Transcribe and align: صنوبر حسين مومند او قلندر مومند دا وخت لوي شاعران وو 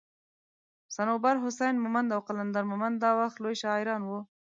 صنوبر 0.95 1.35
حسين 1.43 1.75
مومند 1.83 2.09
او 2.15 2.21
قلندر 2.27 2.63
مومند 2.71 2.95
دا 3.03 3.11
وخت 3.19 3.37
لوي 3.43 3.55
شاعران 3.63 4.01
وو 4.05 4.19